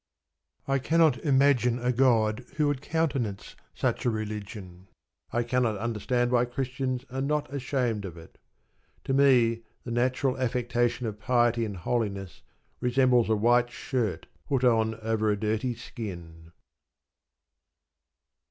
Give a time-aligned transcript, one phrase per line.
[0.67, 4.87] I cannot imagine a God who would countenance such a religion.
[5.31, 8.39] I cannot understand why Christians are not ashamed of it.
[9.03, 12.41] To me the national affectation of piety and holiness
[12.79, 16.51] resembles a white shirt put on over a dirty skin.